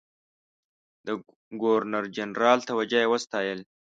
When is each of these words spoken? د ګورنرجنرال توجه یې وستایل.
د 1.05 1.07
ګورنرجنرال 1.61 2.59
توجه 2.69 2.99
یې 3.03 3.11
وستایل. 3.13 3.59